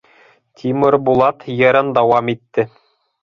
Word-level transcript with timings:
Тимербулат 0.61 1.37
йырын 1.59 1.93
дауам 1.99 2.31
итте. 2.35 2.67